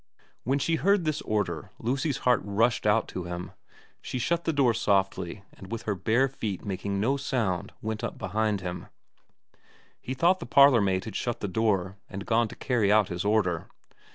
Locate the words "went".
7.83-8.03